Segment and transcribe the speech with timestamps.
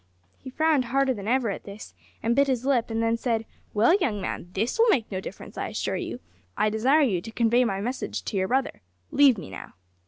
[0.39, 1.93] He frowned harder than ever at this,
[2.23, 5.59] and bit his lip, and then said, `Well, young man, this will make no difference,
[5.59, 6.19] I assure you.
[6.57, 8.81] I desire you to convey my message to your brother.
[9.11, 9.73] Leave me now.'